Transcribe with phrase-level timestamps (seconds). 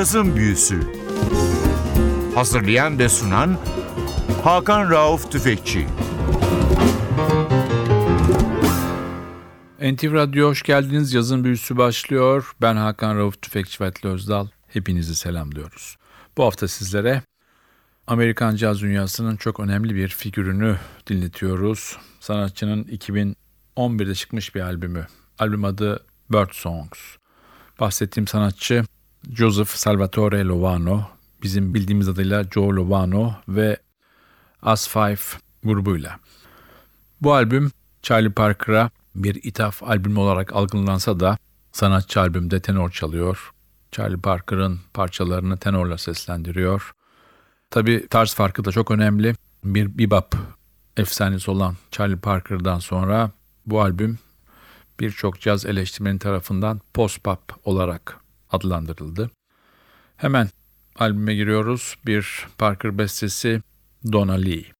[0.00, 0.80] Cazın Büyüsü
[2.34, 3.58] Hazırlayan ve sunan
[4.44, 5.86] Hakan Rauf Tüfekçi
[9.80, 11.14] NTV Radyo hoş geldiniz.
[11.14, 12.52] Yazın büyüsü başlıyor.
[12.62, 14.48] Ben Hakan Rauf Tüfekçi ve Özdal.
[14.68, 15.96] Hepinizi selamlıyoruz.
[16.36, 17.22] Bu hafta sizlere
[18.06, 20.76] Amerikan caz dünyasının çok önemli bir figürünü
[21.06, 21.96] dinletiyoruz.
[22.20, 25.06] Sanatçının 2011'de çıkmış bir albümü.
[25.38, 26.98] Albüm adı Bird Songs.
[27.80, 28.84] Bahsettiğim sanatçı
[29.28, 31.02] Joseph Salvatore Lovano,
[31.42, 33.76] bizim bildiğimiz adıyla Joe Lovano ve
[34.62, 36.18] As Five grubuyla.
[37.20, 37.70] Bu albüm
[38.02, 41.38] Charlie Parker'a bir ithaf albüm olarak algılansa da
[41.72, 43.50] sanatçı albümde tenor çalıyor.
[43.92, 46.92] Charlie Parker'ın parçalarını tenorla seslendiriyor.
[47.70, 49.34] Tabi tarz farkı da çok önemli.
[49.64, 50.34] Bir bebop
[50.96, 53.30] efsanesi olan Charlie Parker'dan sonra
[53.66, 54.18] bu albüm
[55.00, 58.19] birçok caz eleştirmeni tarafından post-pop olarak
[58.52, 59.30] adlandırıldı.
[60.16, 60.48] Hemen
[60.96, 61.96] albüme giriyoruz.
[62.06, 63.62] Bir Parker bestesi
[64.12, 64.79] Donna Lee.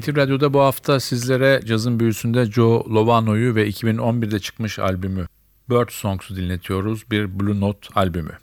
[0.00, 5.26] NTV Radyo'da bu hafta sizlere cazın büyüsünde Joe Lovano'yu ve 2011'de çıkmış albümü
[5.70, 7.10] Bird Songs'u dinletiyoruz.
[7.10, 8.38] Bir Blue Note albümü.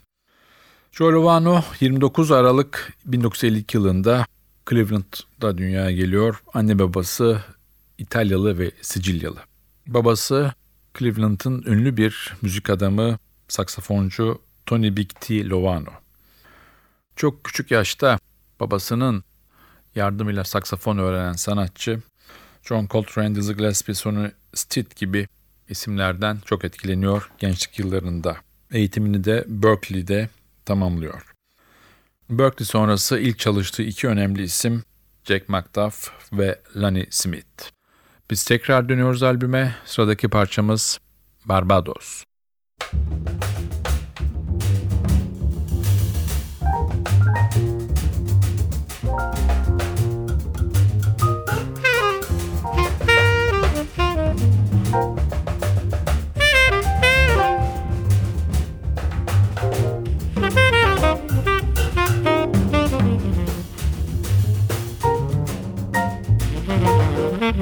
[0.92, 4.26] Joe Lovano 29 Aralık 1952 yılında
[4.70, 6.42] Cleveland'da dünyaya geliyor.
[6.54, 7.42] Anne babası
[7.98, 9.38] İtalyalı ve Sicilyalı.
[9.86, 10.52] Babası
[10.98, 15.48] Cleveland'ın ünlü bir müzik adamı, saksafoncu Tony Big T.
[15.48, 15.90] Lovano.
[17.16, 18.18] Çok küçük yaşta
[18.60, 19.24] babasının
[19.94, 22.00] yardımıyla saksafon öğrenen sanatçı
[22.62, 25.28] John Coltrane, Dizzy Gillespie, Sonny Stitt gibi
[25.68, 28.36] isimlerden çok etkileniyor gençlik yıllarında.
[28.72, 30.28] Eğitimini de Berkeley'de
[30.64, 31.32] tamamlıyor.
[32.30, 34.82] Berkeley sonrası ilk çalıştığı iki önemli isim
[35.24, 37.70] Jack McDuff ve Lonnie Smith.
[38.30, 39.74] Biz tekrar dönüyoruz albüme.
[39.84, 40.98] Sıradaki parçamız
[41.44, 42.24] Barbados.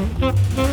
[0.00, 0.69] Mm-hmm.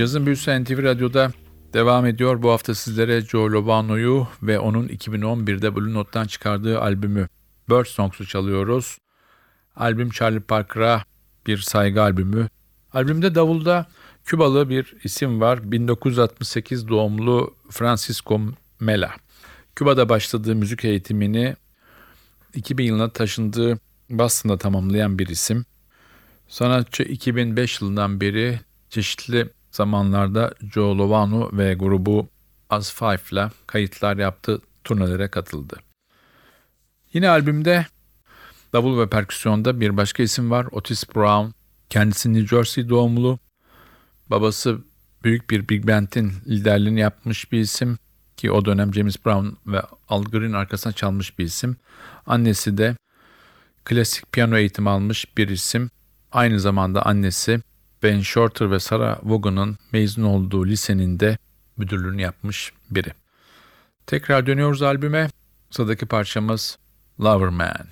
[0.00, 1.32] Cazın Büyüsü NTV Radyo'da
[1.72, 2.42] devam ediyor.
[2.42, 7.28] Bu hafta sizlere Joe Lovano'yu ve onun 2011'de Blue Note'dan çıkardığı albümü
[7.68, 8.98] Bird Songs'u çalıyoruz.
[9.76, 11.04] Albüm Charlie Parker'a
[11.46, 12.48] bir saygı albümü.
[12.92, 13.86] Albümde davulda
[14.24, 15.72] Kübalı bir isim var.
[15.72, 18.40] 1968 doğumlu Francisco
[18.80, 19.14] Mela.
[19.76, 21.56] Küba'da başladığı müzik eğitimini
[22.54, 23.78] 2000 yılına taşındığı
[24.10, 25.64] Boston'da tamamlayan bir isim.
[26.48, 32.28] Sanatçı 2005 yılından beri çeşitli zamanlarda Joe Lovano ve grubu
[32.70, 35.76] Az Five ile kayıtlar yaptı, turnelere katıldı.
[37.12, 37.86] Yine albümde
[38.72, 41.50] davul ve perküsyonda bir başka isim var, Otis Brown.
[41.90, 43.38] Kendisi New Jersey doğumlu.
[44.30, 44.78] Babası
[45.24, 47.98] büyük bir big band'in liderliğini yapmış bir isim
[48.36, 51.76] ki o dönem James Brown ve Al Green arkasına çalmış bir isim.
[52.26, 52.96] Annesi de
[53.84, 55.90] klasik piyano eğitimi almış bir isim.
[56.32, 57.60] Aynı zamanda annesi
[58.02, 61.38] Ben Shorter ve Sarah Vaughan'ın mezun olduğu lisenin de
[61.76, 63.12] müdürlüğünü yapmış biri.
[64.06, 65.28] Tekrar dönüyoruz albüme.
[65.70, 66.78] Sıradaki parçamız
[67.20, 67.86] Lover Man.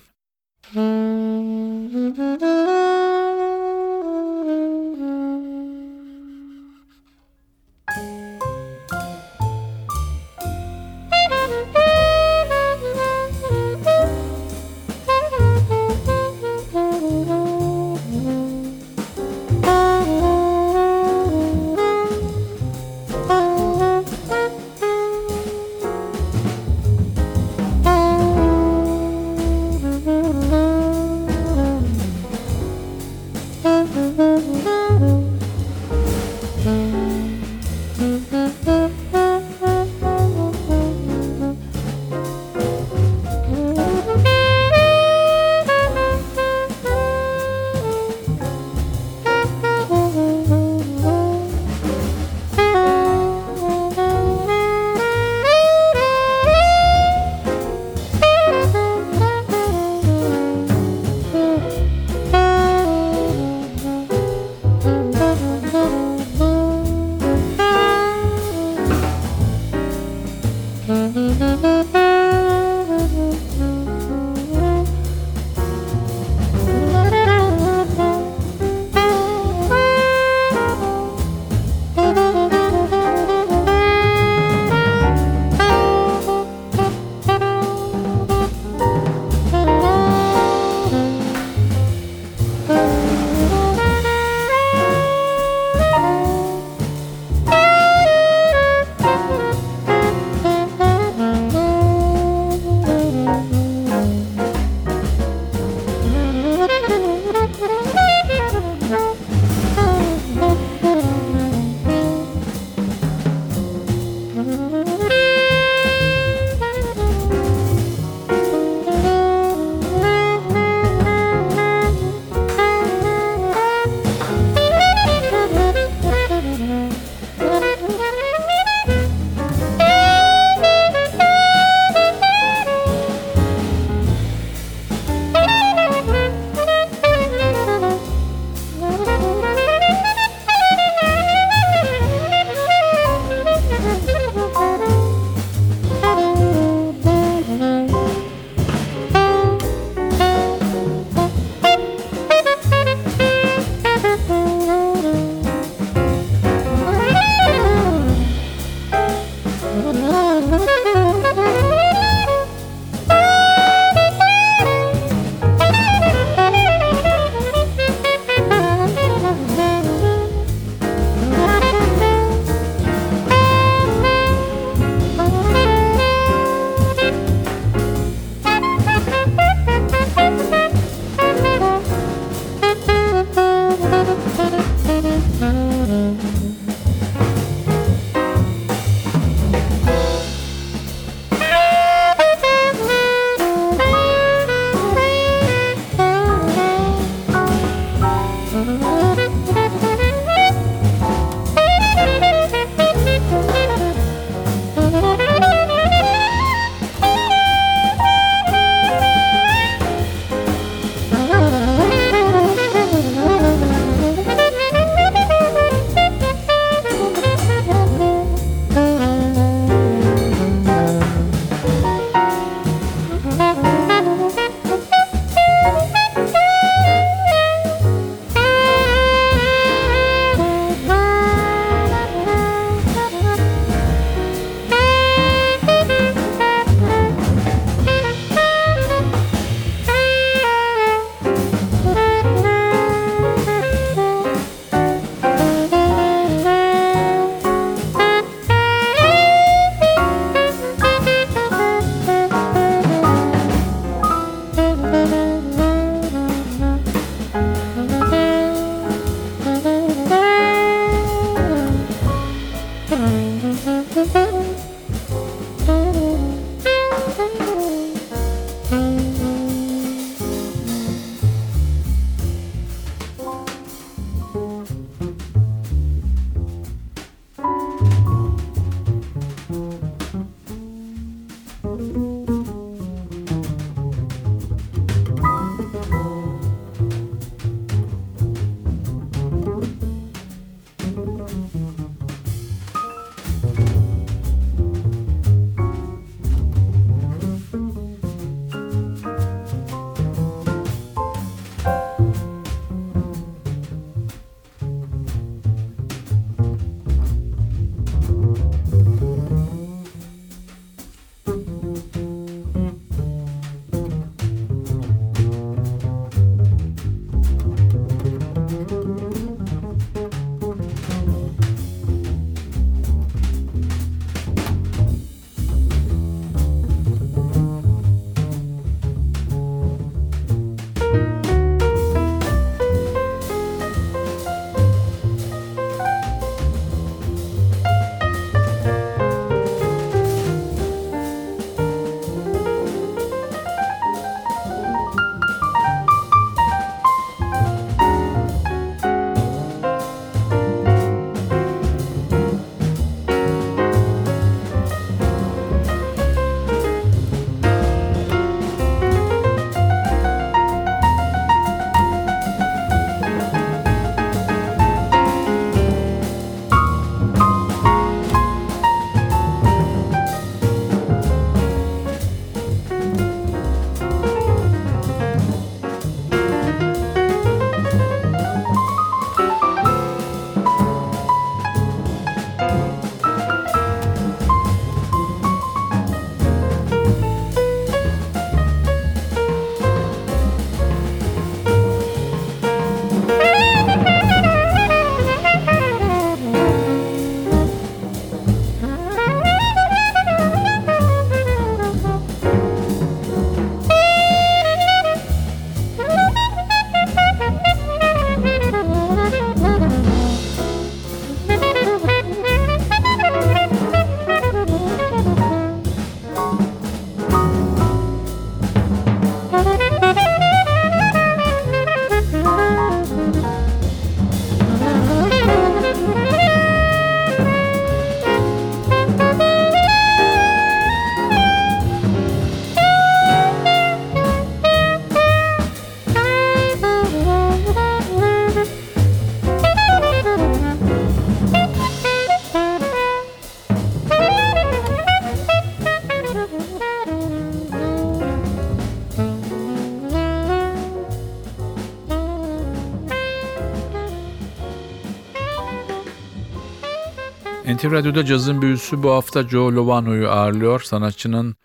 [457.48, 460.60] NTV Radyo'da cazın büyüsü bu hafta Joe Lovano'yu ağırlıyor.
[460.60, 461.36] Sanatçının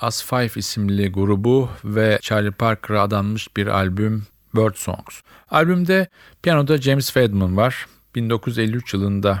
[0.00, 5.20] As Five isimli grubu ve Charlie Parker'a adanmış bir albüm Bird Songs.
[5.50, 6.08] Albümde
[6.42, 7.86] piyanoda James Fadman var.
[8.14, 9.40] 1953 yılında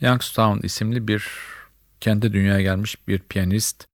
[0.00, 1.28] Youngstown isimli bir
[2.00, 3.84] kente dünyaya gelmiş bir piyanist.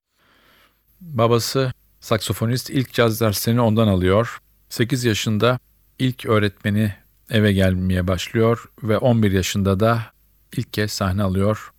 [1.01, 4.38] Babası saksofonist ilk caz derslerini ondan alıyor.
[4.68, 5.59] 8 yaşında
[5.99, 6.94] ilk öğretmeni
[7.31, 10.15] eve gelmeye başlıyor ve 11 yaşında da
[10.59, 11.73] ilk kez sahne alıyor.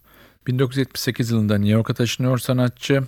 [0.48, 3.04] 1978 yılında New York'a taşınıyor sanatçı.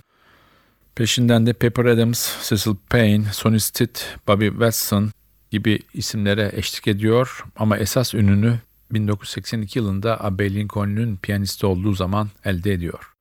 [0.94, 5.10] Peşinden de Pepper Adams, Cecil Payne, Sonny Stitt, Bobby Watson
[5.50, 7.44] gibi isimlere eşlik ediyor.
[7.56, 8.58] Ama esas ününü
[8.90, 13.12] 1982 yılında Abbey Lincoln'un piyanisti olduğu zaman elde ediyor.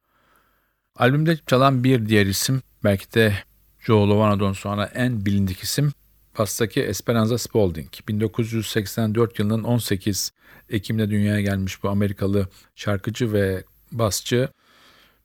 [0.96, 3.34] Albümde çalan bir diğer isim belki de
[3.80, 5.92] Joe Lovano'dan sonra en bilindik isim
[6.40, 7.88] Fas'taki Esperanza Spalding.
[8.08, 10.32] 1984 yılının 18
[10.70, 14.50] Ekim'de dünyaya gelmiş bu Amerikalı şarkıcı ve basçı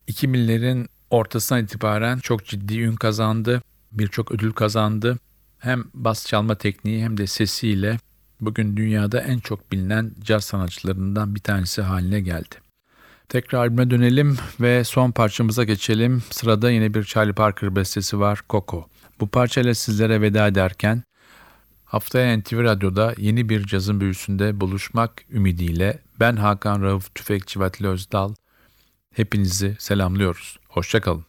[0.08, 3.62] 2000'lerin ortasından itibaren çok ciddi ün kazandı.
[3.92, 5.18] Birçok ödül kazandı.
[5.58, 7.98] Hem bas çalma tekniği hem de sesiyle
[8.40, 12.54] bugün dünyada en çok bilinen caz sanatçılarından bir tanesi haline geldi.
[13.28, 16.22] Tekrar albüme dönelim ve son parçamıza geçelim.
[16.30, 18.88] Sırada yine bir Charlie Parker bestesi var, Coco.
[19.20, 21.02] Bu parçayla sizlere veda ederken
[21.84, 28.34] haftaya NTV Radyo'da yeni bir cazın büyüsünde buluşmak ümidiyle ben Hakan Rauf Tüfekçi Vatili Özdal
[29.14, 30.58] hepinizi selamlıyoruz.
[30.68, 31.24] Hoşçakalın.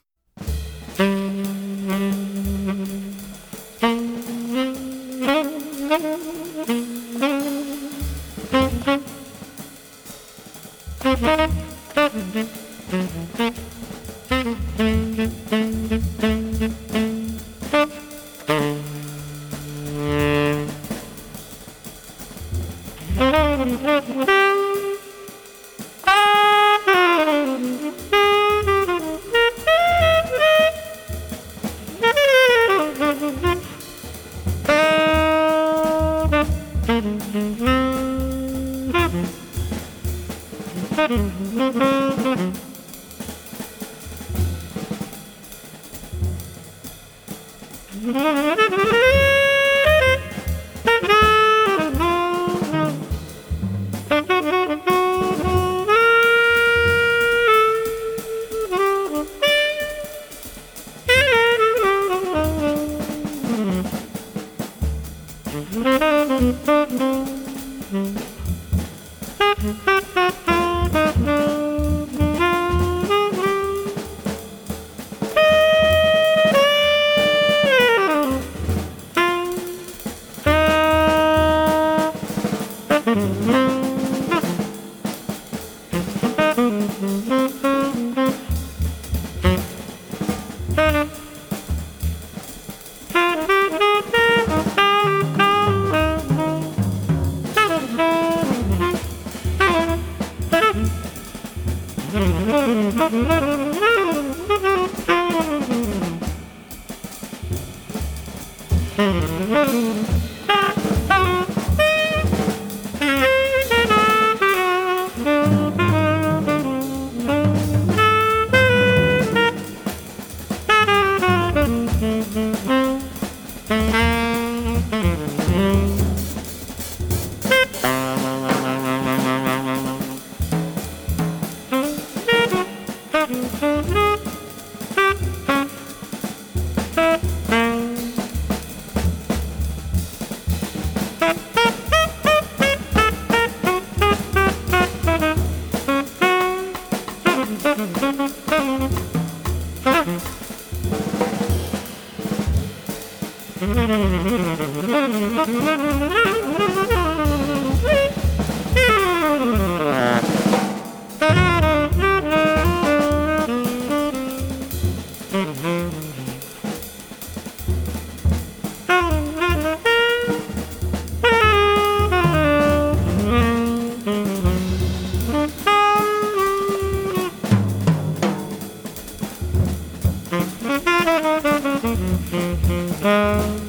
[183.35, 183.64] love.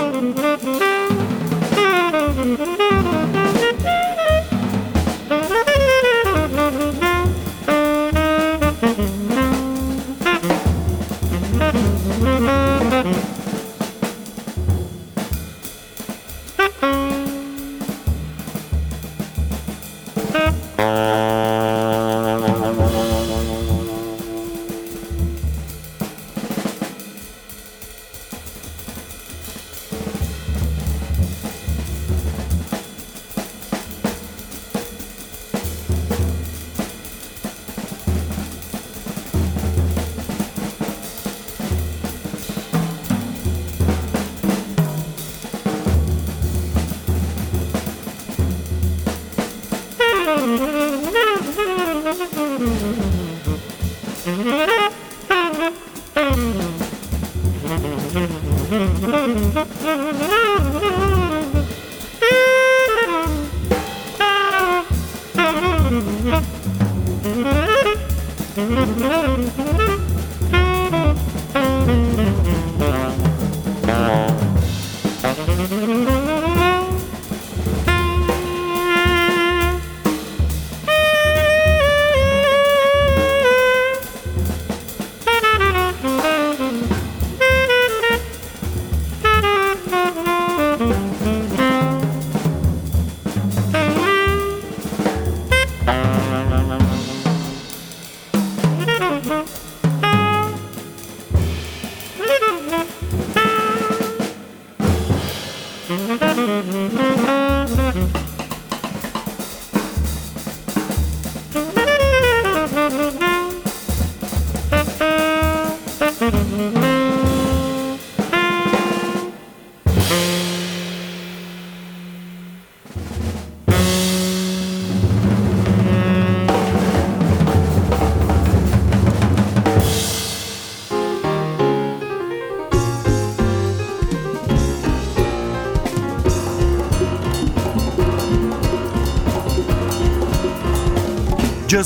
[0.00, 0.38] Thank
[3.44, 3.59] you.